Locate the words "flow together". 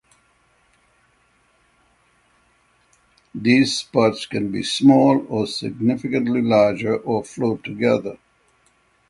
7.23-8.17